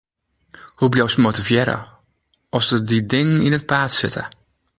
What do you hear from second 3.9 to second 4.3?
sitte?